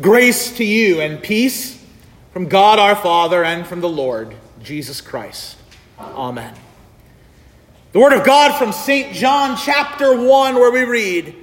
[0.00, 1.84] Grace to you and peace
[2.32, 4.32] from God our Father and from the Lord
[4.62, 5.56] Jesus Christ.
[5.98, 6.54] Amen.
[7.90, 9.12] The Word of God from St.
[9.12, 11.34] John chapter 1, where we read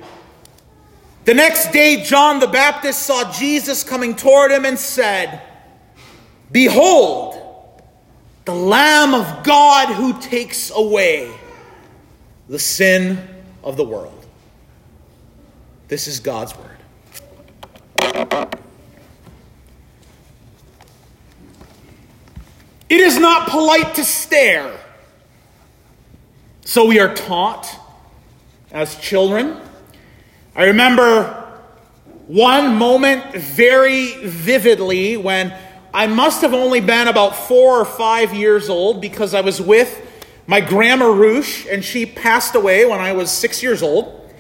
[1.26, 5.42] The next day, John the Baptist saw Jesus coming toward him and said,
[6.50, 7.36] Behold,
[8.46, 11.36] the Lamb of God who takes away
[12.48, 13.28] the sin
[13.64, 14.26] of the world.
[15.90, 16.75] This is God's Word.
[22.88, 24.80] It is not polite to stare.
[26.66, 27.68] So we are taught
[28.72, 29.60] as children.
[30.56, 31.44] I remember
[32.28, 35.54] one moment very vividly when
[35.94, 40.02] I must have only been about four or five years old because I was with
[40.48, 44.32] my grandma Roosh, and she passed away when I was six years old.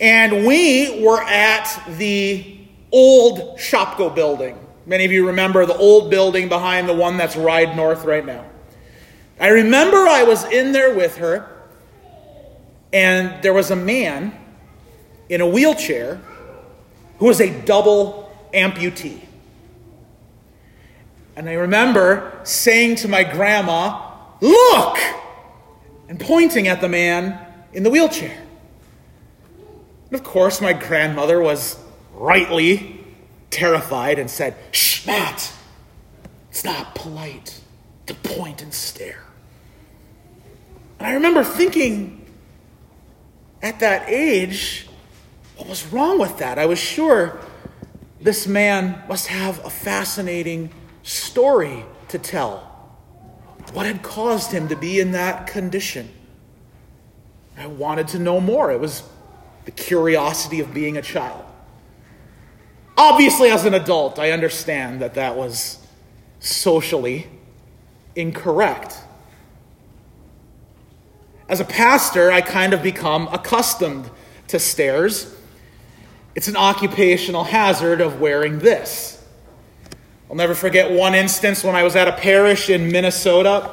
[0.00, 2.55] And we were at the
[2.92, 4.58] old Shopko building.
[4.86, 8.44] Many of you remember the old building behind the one that's Ride North right now.
[9.38, 11.48] I remember I was in there with her,
[12.92, 14.32] and there was a man
[15.28, 16.20] in a wheelchair
[17.18, 19.20] who was a double amputee.
[21.34, 24.98] And I remember saying to my grandma, Look!
[26.08, 27.38] and pointing at the man
[27.72, 28.36] in the wheelchair.
[30.10, 31.78] And of course, my grandmother was
[32.16, 33.04] rightly
[33.50, 35.52] terrified and said, Shh, Matt,
[36.50, 37.60] it's not polite
[38.06, 39.22] to point and stare.
[40.98, 42.26] And I remember thinking
[43.62, 44.88] at that age,
[45.56, 46.58] what was wrong with that?
[46.58, 47.38] I was sure
[48.20, 50.70] this man must have a fascinating
[51.02, 52.58] story to tell.
[53.72, 56.10] What had caused him to be in that condition?
[57.58, 58.70] I wanted to know more.
[58.70, 59.02] It was
[59.64, 61.44] the curiosity of being a child.
[62.96, 65.78] Obviously, as an adult, I understand that that was
[66.40, 67.26] socially
[68.14, 68.98] incorrect.
[71.48, 74.10] As a pastor, I kind of become accustomed
[74.48, 75.34] to stares.
[76.34, 79.24] It's an occupational hazard of wearing this.
[80.28, 83.70] I'll never forget one instance when I was at a parish in Minnesota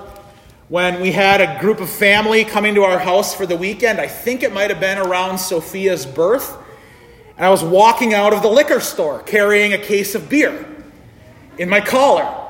[0.70, 4.00] when we had a group of family coming to our house for the weekend.
[4.00, 6.58] I think it might have been around Sophia's birth.
[7.38, 10.66] And I was walking out of the liquor store carrying a case of beer
[11.58, 12.42] in my collar.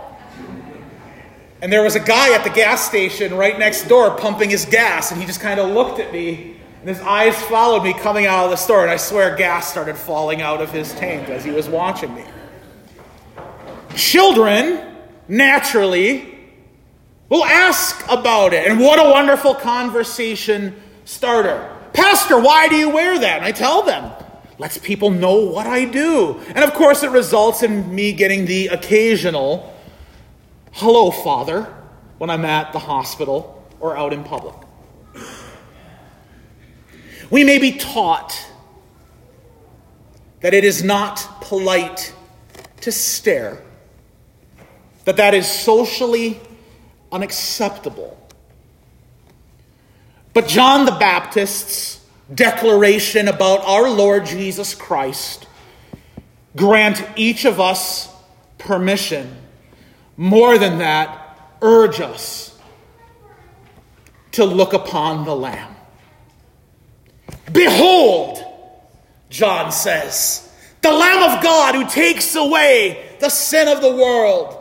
[1.61, 5.11] And there was a guy at the gas station right next door pumping his gas,
[5.11, 8.43] and he just kind of looked at me, and his eyes followed me coming out
[8.43, 11.51] of the store, and I swear gas started falling out of his tank as he
[11.51, 12.25] was watching me.
[13.95, 14.93] Children,
[15.29, 16.37] naturally,
[17.29, 21.73] will ask about it, and what a wonderful conversation starter.
[21.93, 23.37] Pastor, why do you wear that?
[23.37, 24.11] And I tell them,
[24.63, 26.39] lets people know what I do.
[26.55, 29.77] And of course, it results in me getting the occasional,
[30.71, 31.63] hello, Father,
[32.17, 34.55] when I'm at the hospital or out in public.
[37.29, 38.31] We may be taught
[40.39, 42.15] that it is not polite
[42.79, 43.61] to stare,
[45.03, 46.39] that that is socially
[47.11, 48.17] unacceptable.
[50.33, 51.99] But John the Baptist's
[52.33, 55.47] declaration about our Lord Jesus Christ
[56.55, 58.09] grant each of us
[58.57, 59.35] permission.
[60.15, 62.57] More than that, urge us
[64.33, 65.75] to look upon the Lamb.
[67.51, 68.43] Behold,
[69.29, 70.49] John says,
[70.81, 74.59] the Lamb of God who takes away the sin of the world.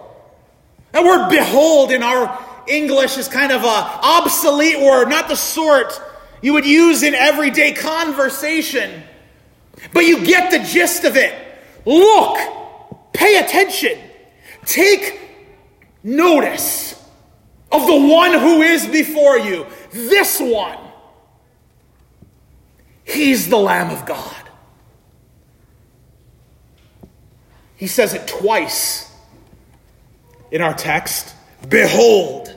[0.93, 6.01] That word behold in our English is kind of a obsolete word, not the sort
[6.43, 9.03] you would use in everyday conversation.
[9.93, 11.35] But you get the gist of it.
[11.87, 12.39] Look,
[13.13, 13.99] pay attention,
[14.65, 15.21] take
[16.03, 16.93] notice
[17.71, 19.67] of the one who is before you.
[19.93, 20.79] This one.
[23.05, 24.37] He's the Lamb of God.
[27.77, 29.13] He says it twice
[30.51, 31.35] in our text
[31.69, 32.57] Behold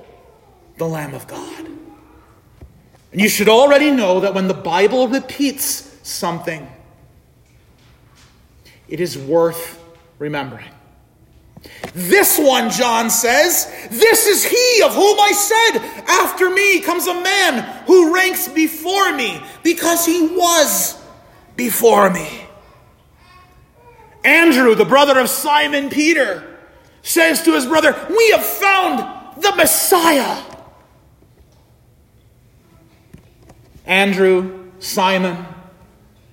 [0.78, 1.75] the Lamb of God.
[3.16, 6.70] And you should already know that when the Bible repeats something,
[8.90, 9.82] it is worth
[10.20, 10.68] remembering.
[11.94, 17.14] This one, John says, this is he of whom I said, After me comes a
[17.14, 21.02] man who ranks before me, because he was
[21.56, 22.42] before me.
[24.26, 26.58] Andrew, the brother of Simon Peter,
[27.02, 30.55] says to his brother, We have found the Messiah.
[33.86, 35.46] Andrew, Simon,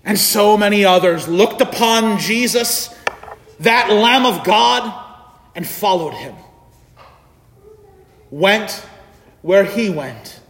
[0.05, 2.95] and so many others looked upon Jesus,
[3.61, 4.93] that Lamb of God,
[5.55, 6.35] and followed him.
[8.31, 8.85] Went
[9.43, 10.41] where he went.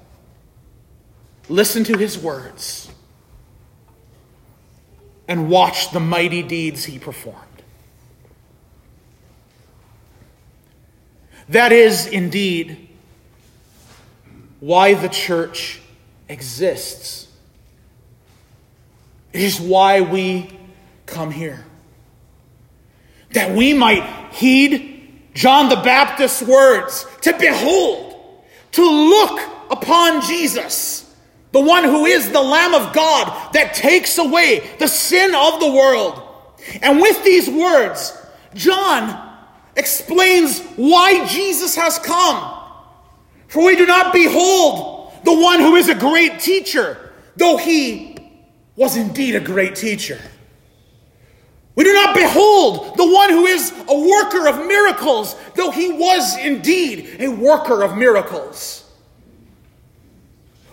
[1.48, 2.90] Listened to his words.
[5.26, 7.38] And watched the mighty deeds he performed.
[11.48, 12.88] That is indeed
[14.60, 15.81] why the church
[16.32, 17.28] exists.
[19.32, 20.50] It is why we
[21.06, 21.64] come here.
[23.32, 28.20] That we might heed John the Baptist's words to behold,
[28.72, 29.40] to look
[29.70, 31.14] upon Jesus,
[31.52, 35.70] the one who is the Lamb of God that takes away the sin of the
[35.70, 36.20] world.
[36.82, 38.16] And with these words,
[38.54, 39.30] John
[39.76, 42.58] explains why Jesus has come.
[43.48, 44.91] For we do not behold
[45.24, 48.16] the one who is a great teacher, though he
[48.76, 50.18] was indeed a great teacher.
[51.74, 56.36] We do not behold the one who is a worker of miracles, though he was
[56.38, 58.90] indeed a worker of miracles.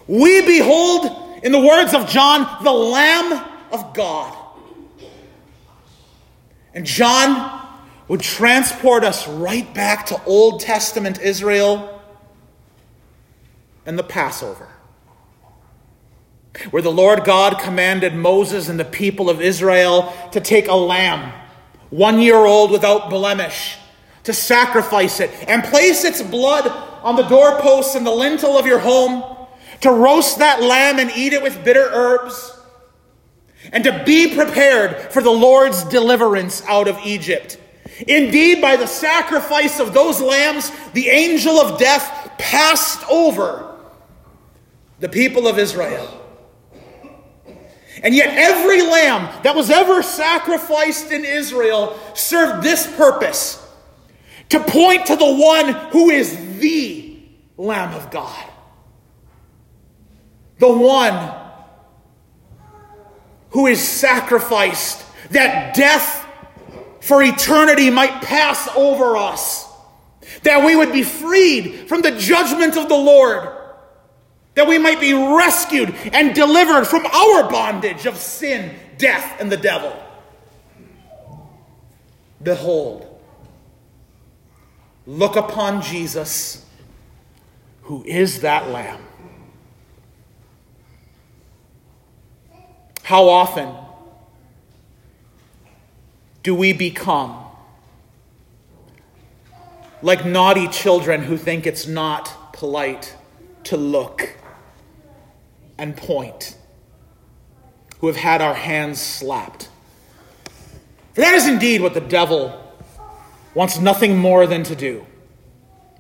[0.08, 4.36] We behold, in the words of John, the Lamb of God.
[6.74, 7.68] And John
[8.08, 11.99] would transport us right back to Old Testament Israel
[13.90, 14.68] and the Passover,
[16.70, 21.34] where the Lord God commanded Moses and the people of Israel to take a lamb,
[21.90, 23.80] one year old without blemish,
[24.26, 26.68] to sacrifice it and place its blood
[27.02, 29.24] on the doorposts and the lintel of your home,
[29.82, 32.60] to roast that lamb and eat it with bitter herbs,
[33.74, 37.58] and to be prepared for the Lord's deliverance out of Egypt.
[38.08, 43.66] Indeed, by the sacrifice of those lambs, the angel of death passed over
[45.00, 46.16] the people of Israel.
[48.02, 53.66] And yet, every lamb that was ever sacrificed in Israel served this purpose
[54.50, 57.18] to point to the one who is the
[57.58, 58.46] Lamb of God.
[60.60, 61.36] The one
[63.50, 66.26] who is sacrificed that death
[67.02, 69.68] for eternity might pass over us,
[70.44, 73.59] that we would be freed from the judgment of the Lord
[74.60, 79.56] that we might be rescued and delivered from our bondage of sin, death, and the
[79.56, 79.98] devil.
[82.44, 83.22] Behold,
[85.08, 86.66] look upon Jesus,
[87.84, 89.02] who is that Lamb.
[93.04, 93.74] How often
[96.44, 97.46] do we become
[100.02, 103.16] like naughty children who think it's not polite
[103.64, 104.36] to look
[105.80, 106.58] and point,
[108.00, 109.70] who have had our hands slapped.
[111.14, 112.64] For that is indeed what the devil
[113.54, 115.06] wants nothing more than to do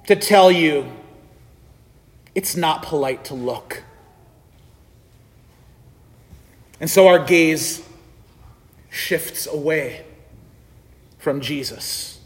[0.07, 0.85] to tell you
[2.35, 3.83] it's not polite to look.
[6.79, 7.83] And so our gaze
[8.89, 10.05] shifts away
[11.17, 12.19] from Jesus.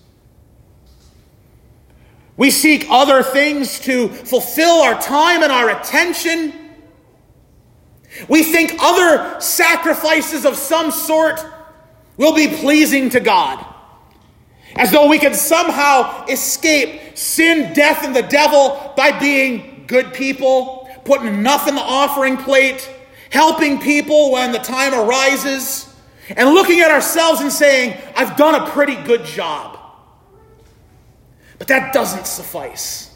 [2.38, 6.54] We seek other things to fulfill our time and our attention.
[8.28, 11.44] We think other sacrifices of some sort
[12.18, 13.66] will be pleasing to God.
[14.76, 20.90] As though we could somehow escape sin, death, and the devil by being good people,
[21.06, 22.90] putting enough in the offering plate,
[23.30, 25.94] helping people when the time arises,
[26.30, 29.80] and looking at ourselves and saying, I've done a pretty good job.
[31.60, 33.13] But that doesn't suffice.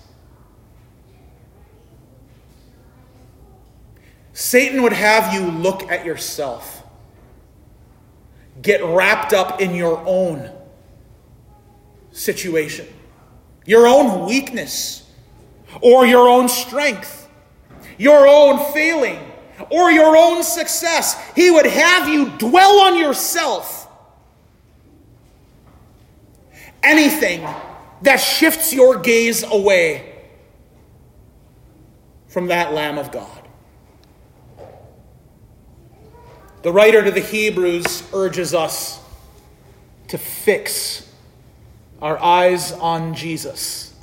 [4.38, 6.84] Satan would have you look at yourself,
[8.62, 10.52] get wrapped up in your own
[12.12, 12.86] situation,
[13.66, 15.12] your own weakness,
[15.82, 17.28] or your own strength,
[17.98, 19.18] your own failing,
[19.72, 21.20] or your own success.
[21.34, 23.90] He would have you dwell on yourself.
[26.84, 27.42] Anything
[28.04, 30.14] that shifts your gaze away
[32.28, 33.37] from that Lamb of God.
[36.68, 39.02] The writer to the Hebrews urges us
[40.10, 41.10] to fix
[42.02, 43.94] our eyes on Jesus,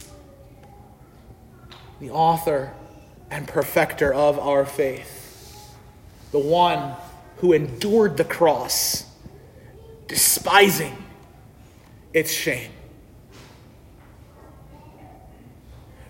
[2.01, 2.73] the author
[3.31, 5.77] and perfecter of our faith,
[6.33, 6.95] the one
[7.37, 9.05] who endured the cross,
[10.09, 10.97] despising
[12.15, 12.71] its shame.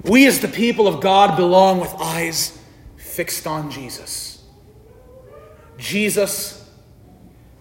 [0.04, 2.56] We, as the people of God, belong with eyes
[2.96, 4.33] fixed on Jesus.
[5.78, 6.68] Jesus,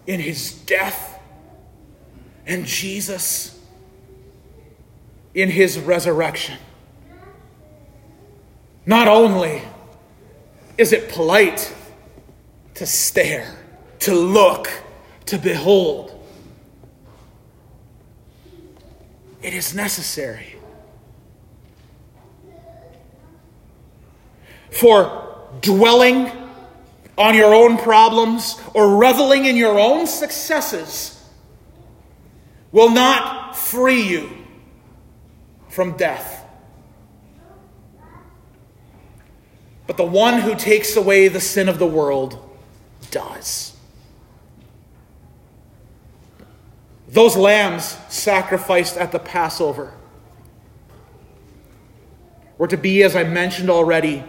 [0.06, 1.14] in his death,
[2.46, 3.58] And Jesus,
[5.34, 6.58] in his resurrection,
[8.86, 9.62] not only
[10.76, 11.74] is it polite
[12.74, 13.56] to stare,
[14.00, 14.68] to look,
[15.26, 16.10] to behold,
[19.42, 20.56] it is necessary.
[24.70, 26.30] For dwelling
[27.16, 31.22] on your own problems or reveling in your own successes
[32.72, 34.30] will not free you
[35.68, 36.44] from death.
[39.86, 42.38] But the one who takes away the sin of the world
[43.10, 43.76] does.
[47.06, 49.94] Those lambs sacrificed at the Passover
[52.58, 54.24] were to be, as I mentioned already,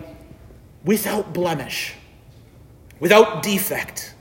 [0.83, 1.95] without blemish,
[2.99, 4.13] without defect.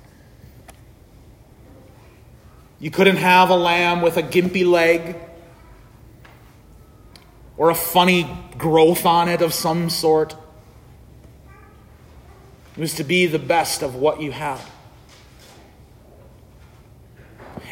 [2.81, 5.17] You couldn't have a lamb with a gimpy leg
[7.57, 8.29] or a funny
[8.59, 10.37] growth on it of some sort.
[12.77, 14.61] It was to be the best of what you had.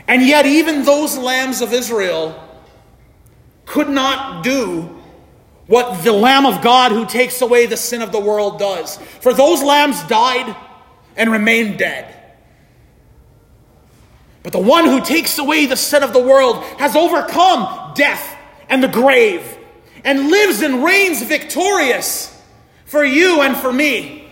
[0.07, 2.43] And yet, even those lambs of Israel
[3.67, 5.03] could not do
[5.67, 8.97] what the Lamb of God who takes away the sin of the world does.
[8.97, 10.57] For those lambs died
[11.17, 12.15] and remain dead.
[14.43, 18.37] But the one who takes away the sin of the world has overcome death
[18.69, 19.59] and the grave
[20.05, 22.29] and lives and reigns victorious
[22.87, 24.29] for you and for me.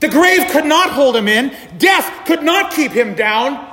[0.00, 3.68] The grave could not hold him in, death could not keep him down.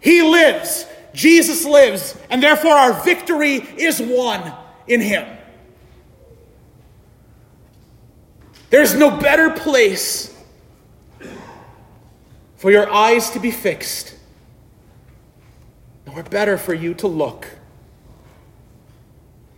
[0.00, 4.52] He lives, Jesus lives, and therefore our victory is won
[4.86, 5.26] in him.
[8.70, 10.35] There's no better place
[12.56, 14.14] for your eyes to be fixed,
[16.06, 17.48] nor better for you to look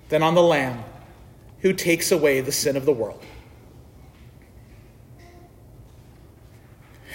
[0.08, 0.84] than on the Lamb
[1.60, 3.22] who takes away the sin of the world.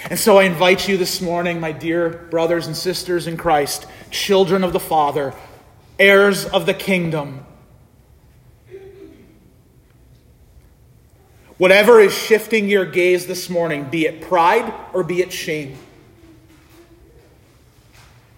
[0.09, 4.63] And so I invite you this morning, my dear brothers and sisters in Christ, children
[4.63, 5.33] of the Father,
[5.97, 7.45] heirs of the kingdom.
[11.63, 15.77] Whatever is shifting your gaze this morning, be it pride or be it shame,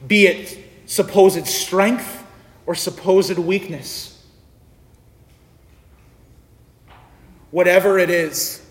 [0.05, 2.24] be it supposed strength
[2.67, 4.24] or supposed weakness,
[7.50, 8.63] whatever it is,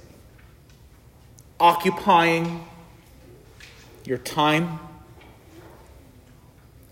[1.59, 2.65] occupying
[4.05, 4.79] your time,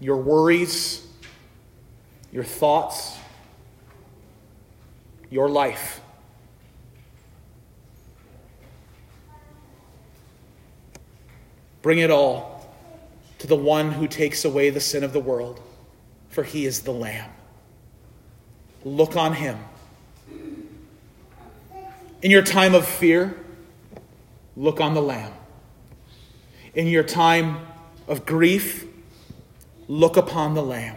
[0.00, 1.06] your worries,
[2.32, 3.16] your thoughts,
[5.30, 6.01] your life.
[11.82, 12.52] Bring it all
[13.38, 15.60] to the one who takes away the sin of the world,
[16.28, 17.30] for he is the Lamb.
[18.84, 19.58] Look on him.
[22.22, 23.36] In your time of fear,
[24.56, 25.32] look on the Lamb.
[26.74, 27.66] In your time
[28.06, 28.86] of grief,
[29.88, 30.96] look upon the Lamb.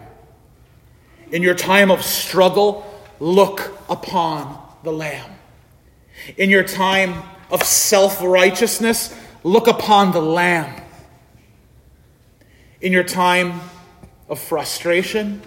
[1.32, 2.86] In your time of struggle,
[3.20, 5.32] look upon the Lamb.
[6.38, 9.14] In your time of self righteousness,
[9.46, 10.82] look upon the Lamb.
[12.82, 13.62] In your time
[14.28, 15.42] of frustration,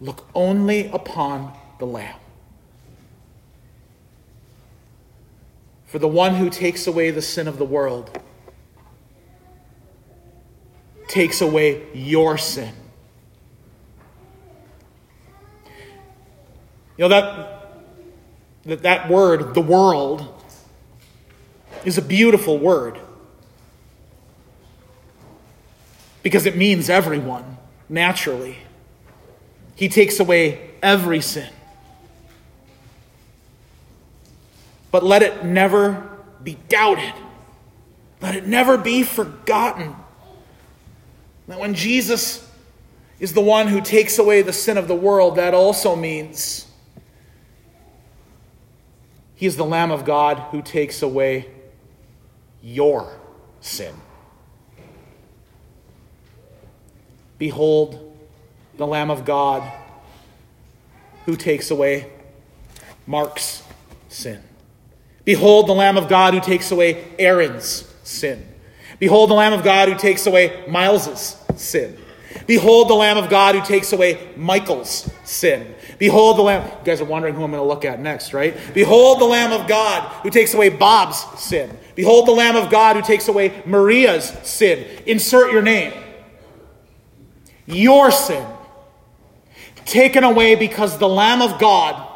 [0.00, 2.16] look only upon the Lamb.
[5.86, 8.20] for the one who takes away the sin of the world
[11.08, 12.74] takes away your sin.
[16.98, 17.78] You know that
[18.64, 20.35] that, that word, the world,
[21.86, 22.98] is a beautiful word.
[26.24, 27.56] Because it means everyone,
[27.88, 28.58] naturally.
[29.76, 31.48] He takes away every sin.
[34.90, 36.10] But let it never
[36.42, 37.14] be doubted.
[38.20, 39.94] Let it never be forgotten
[41.46, 42.50] that when Jesus
[43.20, 46.66] is the one who takes away the sin of the world, that also means
[49.36, 51.52] he is the Lamb of God who takes away
[52.66, 53.08] your
[53.60, 53.94] sin.
[57.38, 58.12] Behold,
[58.76, 59.62] the Lamb of God
[61.26, 62.10] who takes away
[63.06, 63.62] Mark's
[64.08, 64.42] sin.
[65.24, 68.44] Behold the Lamb of God who takes away Aaron's sin.
[68.98, 71.96] Behold the Lamb of God who takes away Miles's sin.
[72.46, 75.74] Behold the Lamb of God who takes away Michael's sin.
[75.98, 76.68] Behold the Lamb.
[76.68, 78.56] You guys are wondering who I'm going to look at next, right?
[78.74, 81.76] Behold the Lamb of God who takes away Bob's sin.
[81.94, 84.86] Behold the Lamb of God who takes away Maria's sin.
[85.06, 85.92] Insert your name.
[87.66, 88.46] Your sin.
[89.84, 92.06] Taken away because the Lamb of God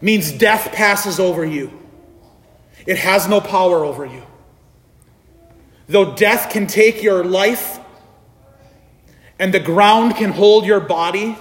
[0.00, 1.72] means death passes over you,
[2.86, 4.22] it has no power over you.
[5.88, 7.77] Though death can take your life
[9.38, 11.36] and the ground can hold your body,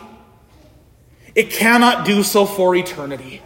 [1.34, 3.42] it cannot do so for eternity.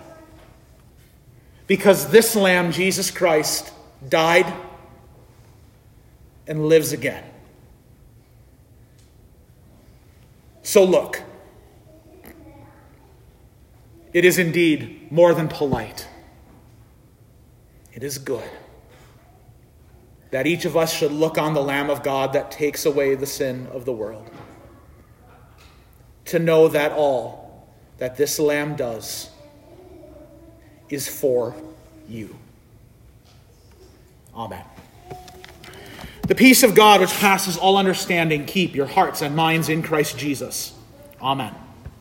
[1.68, 3.72] Because this Lamb, Jesus Christ,
[4.08, 4.52] died
[6.48, 7.24] and lives again.
[10.64, 11.22] So look,
[14.14, 16.08] it is indeed more than polite.
[17.94, 18.50] It is good
[20.32, 23.26] that each of us should look on the Lamb of God that takes away the
[23.26, 24.30] sin of the world.
[26.26, 29.30] To know that all that this Lamb does
[30.90, 31.54] is for
[32.08, 32.36] you.
[34.34, 34.64] Amen.
[36.28, 40.18] The peace of God, which passes all understanding, keep your hearts and minds in Christ
[40.18, 40.74] Jesus.
[41.22, 41.54] Amen.